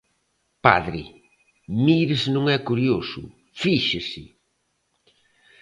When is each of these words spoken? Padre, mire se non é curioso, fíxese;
Padre, 0.65 1.03
mire 1.85 2.15
se 2.21 2.29
non 2.35 2.45
é 2.55 2.57
curioso, 2.69 3.21
fíxese; 3.61 4.23